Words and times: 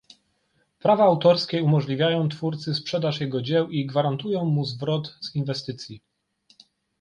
Prawa 0.79 1.03
autorskie 1.03 1.63
umożliwiają 1.63 2.29
twórcy 2.29 2.75
sprzedaż 2.75 3.21
jego 3.21 3.41
dzieł 3.41 3.69
i 3.69 3.85
gwarantują 3.85 4.45
mu 4.45 4.65
zwrot 4.65 5.15
z 5.21 5.35
inwestycji 5.35 6.01